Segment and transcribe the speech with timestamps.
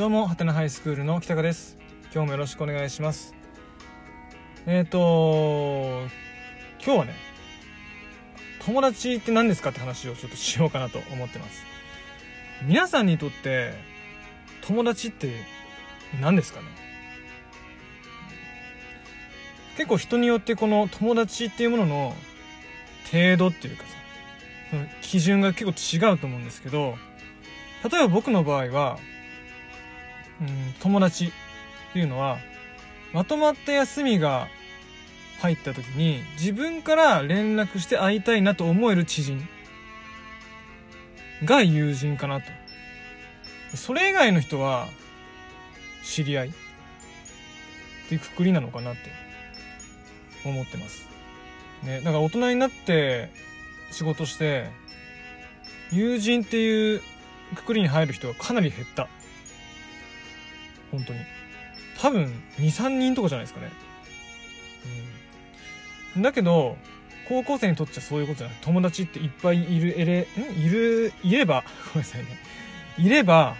[0.00, 1.76] どうもハテナハイスクールの北川です。
[2.04, 3.34] 今日もよろしくお願いします。
[4.64, 6.08] えっ、ー、と
[6.82, 7.12] 今日はね
[8.64, 11.66] 友達って何ですかって話をちょっとしようかなと思ってます。
[12.62, 13.74] 皆さんにとって
[14.62, 15.34] 友達って
[16.18, 16.68] 何ですかね？
[19.76, 22.14] 結構人によってこの友達っていうものの
[23.12, 23.88] 程度っていうかさ
[25.02, 26.94] 基準が結構違うと思うんですけど
[27.84, 28.98] 例えば僕の場合は、
[30.40, 31.30] うん、友達っ
[31.92, 32.38] ていうのは
[33.12, 34.48] まとまった休みが
[35.40, 39.46] 入った時に自分から連絡して会いたいなと思える知人
[41.44, 42.46] が友人かなと。
[43.74, 44.88] それ以外の人は
[46.02, 46.52] 知り合いっ
[48.08, 49.00] ていうくくりなのかなって
[50.44, 51.06] 思ってます。
[51.84, 53.30] ね、だから大人になって
[53.90, 54.66] 仕事して
[55.92, 57.02] 友人っていう
[57.54, 59.08] くくりに入る人がかなり減った。
[61.00, 61.20] 本当に。
[61.98, 62.24] 多分
[62.58, 63.70] 2、3人とかじゃないですかね。
[66.14, 66.76] うんだけど、
[67.28, 68.56] 高校生にとっちゃそういうことじゃない。
[68.62, 70.60] 友達っていっぱいいる、えれ、ん？
[70.60, 71.62] いる、いれば、
[71.94, 72.38] ごめんなさいね。
[72.98, 73.56] いれば、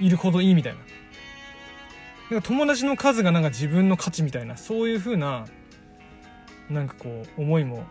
[0.00, 0.78] いるほどいいみたいな。
[2.30, 5.46] なんか友達の数がなんか自分の価値みたいな、そういう風な、
[6.68, 7.86] なんかこう、思いも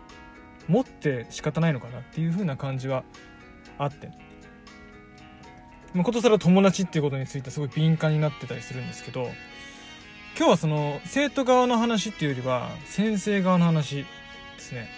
[0.67, 3.05] 持って仕方ないのかなっていう風な感じは
[3.77, 4.11] あって。
[5.97, 9.31] ま、ことさら友達っていうことについてすごい敏感になってたりするんですけど、
[10.37, 14.05] 今日はその生徒側の話っていうよりは先生側の話で
[14.59, 14.89] すね。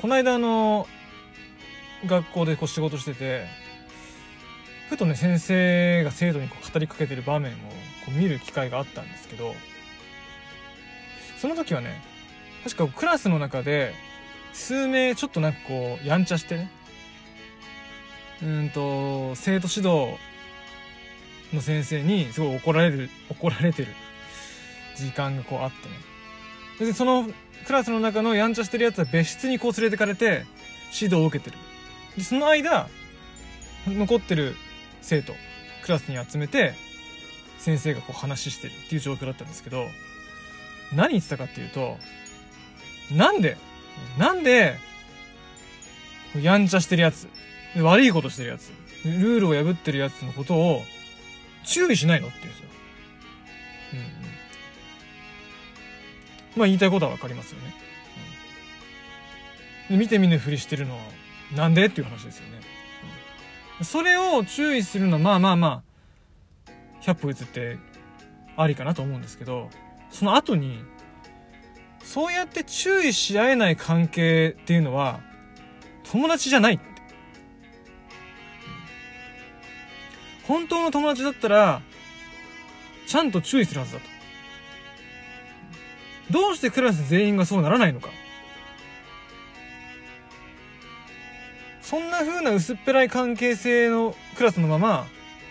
[0.00, 0.88] この間あの
[2.04, 3.46] 学校でこう仕事してて
[4.90, 7.54] ふとね先生が生徒にこう語りかけてる場面を
[8.04, 9.54] こう見る機会があったんですけど
[11.38, 12.02] その時はね
[12.64, 13.94] 確かクラスの中で
[14.52, 16.70] 数名ちょっとなんかこうやんちゃしてね
[18.42, 20.16] うんと生徒指導
[21.52, 23.88] の先生にすごい怒られる怒られてる
[24.96, 25.88] 時間がこうあって
[26.84, 26.86] ね。
[26.86, 27.28] で、その
[27.66, 30.44] クラスの中のやんちゃしてるやつは別室にこう連れてかれて
[30.92, 31.56] 指導を受けてる。
[32.16, 32.88] で、その間、
[33.86, 34.56] 残ってる
[35.02, 35.34] 生徒、
[35.82, 36.74] クラスに集めて、
[37.58, 39.86] 先生がこう話してるっていう状況だったんですけど、
[40.94, 41.96] 何言ってたかっていうと、
[43.12, 43.56] なんで、
[44.18, 44.76] なんで、
[46.40, 47.28] やんちゃしてるやつ、
[47.82, 48.70] 悪いことしてるやつ、
[49.04, 50.82] ルールを破ってるやつのことを
[51.64, 52.70] 注意しないのって言うんですよ。
[53.94, 53.98] うん。
[53.98, 54.34] うん
[56.56, 57.74] まあ言いたいことはわかりますよね。
[59.90, 61.02] うん、見て見ぬふりしてるのは
[61.54, 62.60] なんでっていう話ですよね。
[63.80, 65.82] うん、それを注意するのはまあまあま
[66.68, 66.70] あ、
[67.02, 67.78] 100歩譲って
[68.56, 69.68] ありかなと思うんですけど、
[70.10, 70.84] その後に、
[72.02, 75.20] そうやって注意し合えない関係っていうのは、
[76.04, 76.78] 友達じゃない
[80.46, 81.80] 本当の友達だったら、
[83.06, 84.06] ちゃんと注意するはずだと。
[86.30, 88.08] どうしてクラス全員がそうならないのか
[91.82, 95.06] そんな風な薄っぺらい関係性のクラスのまま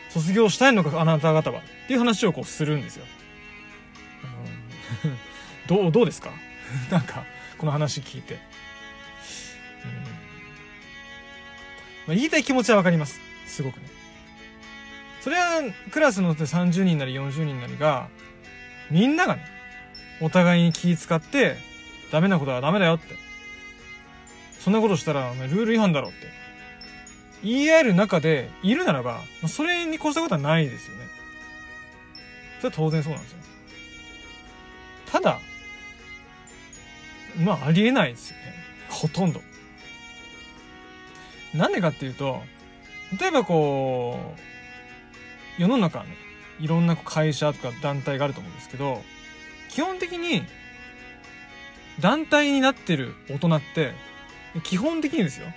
[0.10, 3.06] 卒業したいのかあなた方はっていう話をこうするんですよ。
[5.68, 6.32] どう、どうですか？
[6.92, 7.24] なんか、
[7.58, 8.34] この話聞いて。
[8.34, 8.42] うん
[12.08, 13.22] まあ、言いたい気持ちはわかります。
[13.46, 14.03] すごくね。
[15.24, 18.10] それは、クラスの30人なり40人なりが、
[18.92, 19.46] みんながね、
[20.20, 21.56] お互いに気使って、
[22.12, 23.16] ダメなことはダメだよって。
[24.60, 26.18] そんなことしたら、ルール違反だろって。
[27.42, 31.06] 言い合える中でいるならば、それに越したことはないですよね。
[32.58, 33.38] それは当然そうなんですよ。
[35.10, 35.40] ただ、
[37.38, 38.44] まあ、ありえないですよね。
[38.90, 39.42] ほとんど。
[41.54, 42.42] なんでかっていうと、
[43.22, 44.54] 例えばこう、
[45.58, 46.16] 世の中ね、
[46.60, 49.02] いろんな会社とか団体があると思うんですけど、
[49.70, 50.44] 基本的に、
[52.00, 53.94] 団体になってる大人って、
[54.64, 55.48] 基本的にですよ。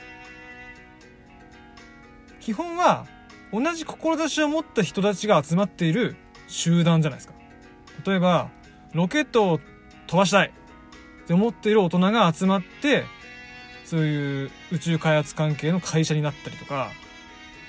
[2.41, 3.07] 基本は、
[3.53, 6.17] 同じ志を持った人たちが集まっている
[6.49, 7.35] 集団じゃないですか。
[8.07, 8.51] 例えば、
[8.93, 9.61] ロケットを
[10.07, 10.53] 飛ばしたい
[11.25, 13.05] って思っている大人が集まって、
[13.85, 16.91] そういう宇宙開発関係の会社になったりとか、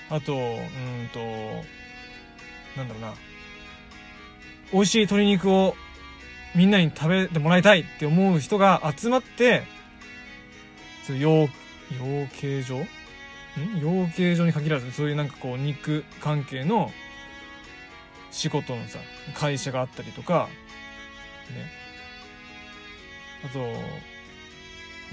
[0.10, 1.20] あと、うんと、
[2.78, 3.14] なんだろうな。
[4.72, 5.76] 美味しい鶏肉を
[6.56, 9.64] みんなに食べてもらいたいって思う人が集まって、
[11.06, 11.48] そう養、養
[12.42, 12.78] 鶏場？
[12.78, 12.88] ん？
[13.82, 16.92] 養鶏場に限らず、そういうなんかこう肉関係の
[18.32, 19.00] 仕事のさ、
[19.34, 20.50] 会社があったりとか、
[21.50, 21.72] ね。
[23.46, 23.66] あと、な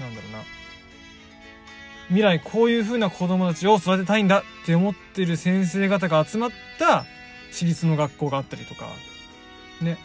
[0.09, 0.39] んだろうな。
[2.07, 7.05] 未来こういう風な子供たちを育てたいんだって思ってる先生方が集まった
[7.51, 8.89] 私立の学校があったりとか、
[9.81, 9.97] ね。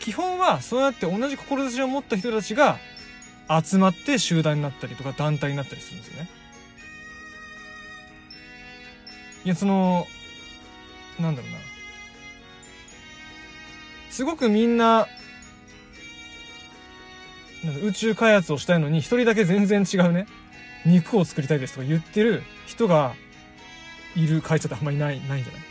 [0.00, 2.78] 基本はそうやって同じ志を持った人たちが
[3.48, 6.28] 集まって集団になったりとか団体になったりするんですよね。
[9.44, 10.06] いや、その、
[11.20, 11.58] なんだろうな。
[14.10, 15.06] すごくみんな、
[17.64, 20.26] なん宇宙開発をしたいのに一人だけ全然違うね。
[20.84, 23.14] 肉を作りたいですとか言ってる人が
[24.14, 25.62] いる会社ってあんまりない、ないんじゃない、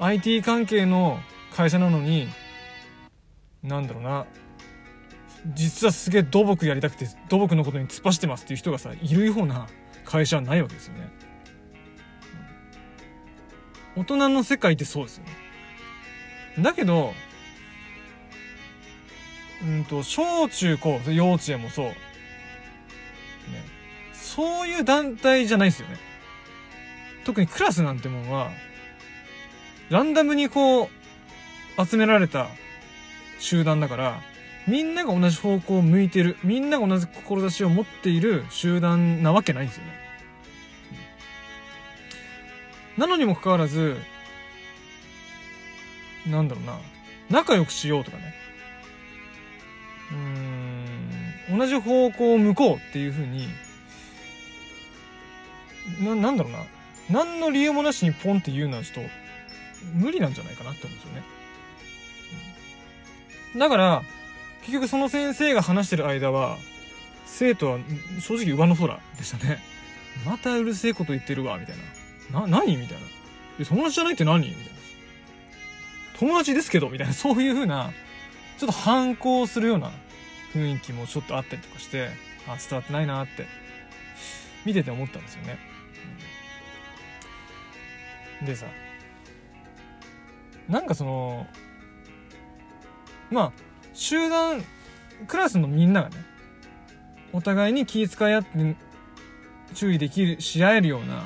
[0.00, 1.20] ?IT 関係の
[1.54, 2.28] 会社なのに、
[3.62, 4.26] なんだろうな。
[5.54, 9.68] 実はすげえ土木やりたくて土木のことに突っ走ってますっていう人がさ、いるような
[10.04, 11.10] 会社はないわけですよね。
[13.96, 15.30] 大人の世界ってそうですよね。
[16.62, 17.14] だけど、
[19.62, 21.86] うんと、小中高、幼稚園もそう。
[21.86, 21.94] ね。
[24.12, 25.96] そういう団体じゃないですよね。
[27.24, 28.50] 特にクラスなんてもんは、
[29.90, 30.88] ランダムにこう、
[31.84, 32.48] 集められた
[33.40, 34.20] 集団だから、
[34.68, 39.92] みんなが同じ方向を向いてる、みんなが同じ志を持っている集団なわけないんですよね。
[42.96, 43.96] なのにもかかわらず、
[46.26, 46.78] なんだろうな、
[47.28, 48.34] 仲良くしようとかね。
[50.12, 53.48] うーん、同じ方向を向こうっていう風に、
[56.00, 56.60] な、なんだろうな。
[57.10, 59.10] 何の理由もなしにポンって言うのはちょっと、
[59.94, 61.22] 無理なんじゃないかなって思うんですよね。
[63.56, 64.02] だから、
[64.62, 66.58] 結局その先生が話してる間は、
[67.26, 67.78] 生徒は
[68.20, 69.62] 正直上の空でしたね。
[70.26, 71.76] またうるせえこと言ってるわ、みたい
[72.32, 72.40] な。
[72.42, 73.06] な、何みたいな。
[73.58, 74.70] え、友達じゃないって何みたいな。
[76.18, 77.92] 友達ですけどみたいな、そういう風な、
[78.58, 79.90] ちょっと反抗するような
[80.54, 82.10] 雰囲気もちょっとあったりとかして、
[82.46, 83.46] あ、伝わってないなって、
[84.64, 85.58] 見てて思ったんですよね。
[88.42, 88.66] でさ、
[90.70, 91.46] なんかその、
[93.30, 93.52] まあ、
[93.92, 94.64] 集団、
[95.26, 96.16] クラスのみんながね、
[97.32, 98.76] お互いに気遣い合って
[99.74, 101.24] 注意できる、し合えるような、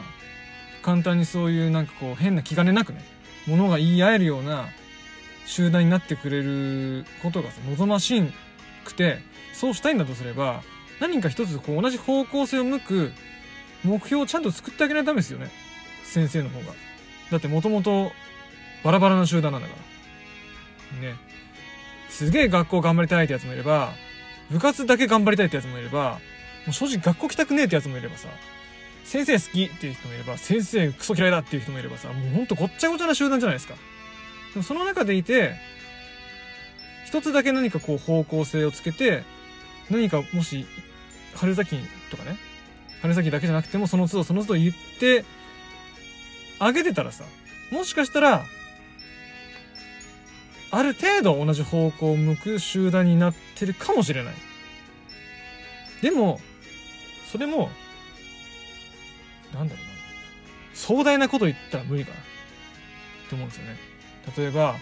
[0.82, 3.04] 簡単にそういうなんかこう変な気兼ねなくね、
[3.46, 4.68] ものが言い合えるような
[5.46, 8.22] 集団になってくれることが、望まし
[8.84, 9.18] くて、
[9.52, 10.62] そうしたいんだとすれば、
[11.00, 13.12] 何か一つこう同じ方向性を向く
[13.82, 15.50] 目標をちゃんと作ってあげないとダメですよね。
[16.04, 16.72] 先生の方が。
[17.30, 18.12] だってもともと
[18.84, 19.74] バラバラな集団なんだか
[21.02, 21.08] ら。
[21.08, 21.16] ね。
[22.10, 23.92] すげえ学校頑張りたいってやつもいれば、
[24.50, 26.20] 部活だけ頑張りたいってやつもいれば、
[26.66, 28.28] もう正直学校来たくねえってやつもいればさ、
[29.04, 33.74] 先生好きっていう人もいれば、先生クソ嫌いだっていう人もいればさ、もうほんとごっちゃごちゃな集団じゃないですか。
[34.52, 35.54] でもその中でいて、
[37.06, 39.24] 一つだけ何かこう方向性をつけて、
[39.90, 40.66] 何かもし、
[41.34, 41.76] 春先
[42.10, 42.38] とかね、
[43.02, 45.24] 春先だけじゃなくてもその都度その都度言って
[46.58, 47.24] あげてたらさ、
[47.70, 48.44] もしかしたら、
[50.76, 54.34] ある程度同じ方向を向く集団になってるかもしれない。
[56.02, 56.40] でも、
[57.30, 57.70] それも、
[59.54, 59.92] なんだろうな。
[60.74, 62.16] 壮大なこと言ったら無理かな。
[62.16, 62.20] っ
[63.28, 63.76] て思うんですよね。
[64.36, 64.74] 例えば、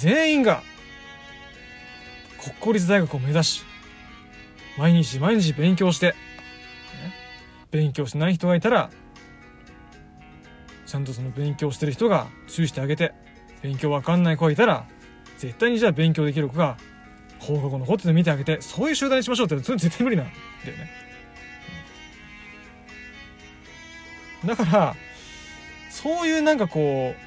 [0.00, 0.62] 全員が、
[2.40, 3.64] 国公立大学を目指し、
[4.78, 6.14] 毎日毎日勉強して、ね、
[7.70, 8.90] 勉強してない人がいたら、
[10.86, 13.12] ちゃんとその勉強してる人が注意してあげて、
[13.62, 14.84] 勉強わかんない子がいたら、
[15.38, 16.76] 絶対にじゃあ勉強できる子が
[17.38, 20.90] 放課後のホテル見てあげて、そういう集団にしましょうって、それ絶対無理なんだよね。
[24.44, 24.96] だから、
[25.90, 27.26] そういうなんかこう、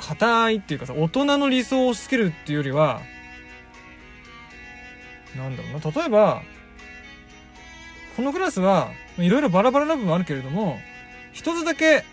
[0.00, 3.00] 硬いっていうかさ、大人の理想を押し付けるっていうよりは、
[5.36, 6.42] なんだろうな、例えば、
[8.16, 10.78] このクラスは、いろいろバラバラな部分あるけれども、
[11.32, 12.04] 一つだけ、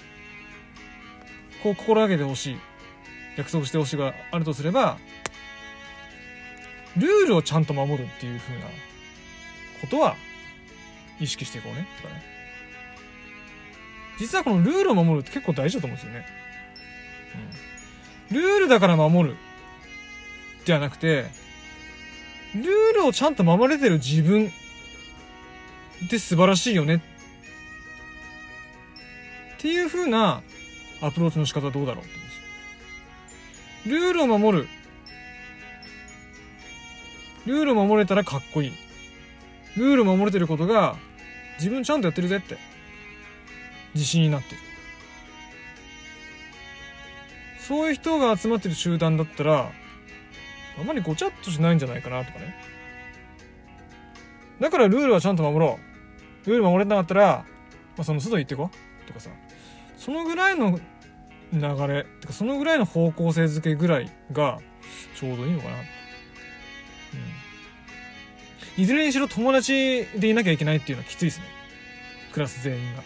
[1.62, 2.58] こう心がけてほしい。
[3.37, 4.97] 約束してほしいがあるとすれば、
[6.97, 8.65] ルールをちゃんと守るっていう風な
[9.81, 10.15] ことは
[11.19, 11.87] 意識していこうね。
[12.01, 12.23] とかね。
[14.19, 16.25] 実はこのルールを守るって結構大事だと思うんですよね。
[18.31, 18.35] うん。
[18.35, 19.35] ルールだから守る。
[20.65, 21.25] ではなくて、
[22.55, 24.51] ルールをちゃんと守れてる自分
[26.05, 26.95] って素晴らしいよね。
[26.95, 26.99] っ
[29.57, 30.43] ていう風な
[31.01, 32.22] アプローチの仕方はどうだろう。
[33.85, 34.67] ルールを守る。
[37.45, 38.71] ルールを守れたらかっこいい。
[39.77, 40.95] ルールを守れてることが
[41.57, 42.57] 自分ちゃんとやってるぜって。
[43.93, 44.61] 自信になってる。
[47.59, 49.71] そういう人が集まってる集団だったら、
[50.79, 52.73] あまりごちゃっとしないんじゃないかなとかね。
[54.59, 55.79] だからルールはちゃんと守ろ
[56.45, 57.45] うルール守れなかったら、
[57.97, 58.69] まあ、その都度言ってこ
[59.07, 59.29] とかさ
[59.97, 60.79] そのぐらいの
[61.53, 62.05] 流れ。
[62.19, 64.60] てかそのぐらいの方向性づけぐらいが
[65.15, 65.75] ちょうどいいのかな。
[65.75, 65.83] うん。
[68.81, 71.45] いずれにしろ友達でいなきゃいけないっていうのはきついですね。
[72.33, 73.03] クラス全員が。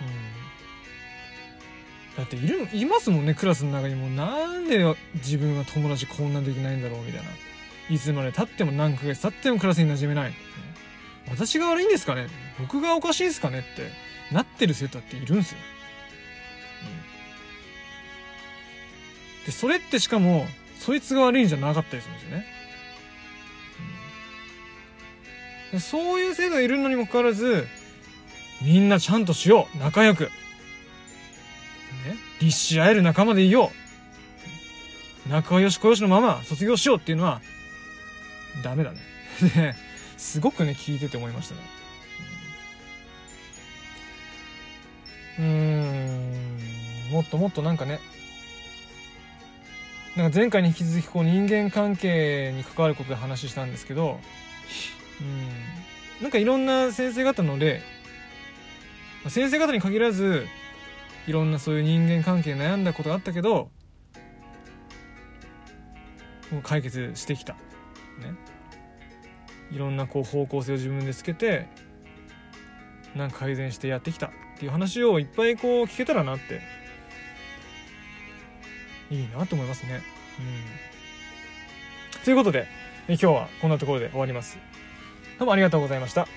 [0.00, 2.16] うん。
[2.16, 3.94] だっているいますもんねクラスの中に。
[3.94, 7.28] もなんで自分は友達こんなできないんだろうみたいな。
[7.88, 10.34] いつまで経っても何ヶ月経ってもクラスに馴染めない、
[11.28, 12.28] 私が悪いんですかね。
[12.58, 13.90] 僕がおかしいですかねって。
[14.32, 15.58] なってる生徒っているんですよ、
[19.46, 20.46] でそれってしかも
[20.78, 22.46] そいつが悪いんじゃなかったりするんですよね、
[25.74, 27.66] うん、そういう生徒がいるのにもかかわらず
[28.62, 29.78] みんなちゃんとしよう。
[29.78, 30.24] 仲良く。
[30.24, 30.30] ね。
[32.40, 33.70] 立し合える仲間でいよ
[35.26, 35.28] う。
[35.30, 37.40] 仲良し小良しのまま卒業しようっていうのは
[38.62, 38.98] ダメだね。
[39.54, 39.74] で、
[40.18, 41.60] すごくね、聞いてて思いましたね。
[45.38, 46.58] うん、
[47.12, 47.98] もっともっとなんかね、
[50.20, 54.20] なんか前回に引き続きこう人間関係に関わることで話したんですけど、
[55.18, 57.80] うん、なんかいろんな先生方の例、
[59.28, 60.46] 先生方に限らず、
[61.26, 63.70] いろんなそういう人間関係悩んだことがあったけど、
[66.64, 67.54] 解決してきた。
[67.54, 67.58] ね
[69.72, 71.66] いろんなこう方向性を自分でつけて
[73.14, 76.60] なんか改善してやってきたっていう話をいっぱいこう聞けたらなって
[79.10, 80.02] いいなと思いますね。
[82.16, 82.66] うん、ということで
[83.08, 84.58] 今日はこんなところで終わります。
[85.38, 86.28] どうもありがとうございました。